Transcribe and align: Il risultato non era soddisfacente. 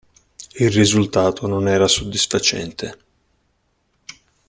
Il 0.59 0.71
risultato 0.71 1.45
non 1.45 1.67
era 1.67 1.87
soddisfacente. 1.87 2.97